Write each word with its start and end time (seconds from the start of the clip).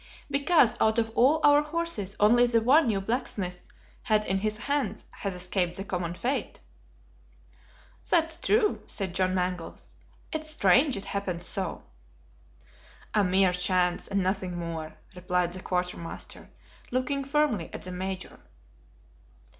"Because 0.31 0.75
out 0.81 0.97
of 0.97 1.11
all 1.13 1.39
our 1.43 1.61
horses 1.61 2.15
only 2.19 2.47
the 2.47 2.59
one 2.59 2.89
your 2.89 3.01
blacksmith 3.01 3.67
had 4.01 4.25
in 4.25 4.39
his 4.39 4.57
hands 4.57 5.05
has 5.11 5.35
escaped 5.35 5.77
the 5.77 5.83
common 5.83 6.15
fate." 6.15 6.59
"That's 8.09 8.39
true," 8.39 8.81
said 8.87 9.13
John 9.13 9.35
Mangles. 9.35 9.97
"It's 10.31 10.49
strange 10.49 10.97
it 10.97 11.05
happens 11.05 11.45
so." 11.45 11.83
"A 13.13 13.23
mere 13.23 13.53
chance, 13.53 14.07
and 14.07 14.23
nothing 14.23 14.57
more," 14.57 14.97
replied 15.15 15.53
the 15.53 15.61
quartermaster, 15.61 16.49
looking 16.89 17.23
firmly 17.23 17.69
at 17.71 17.83
the 17.83 17.91
Major. 17.91 18.39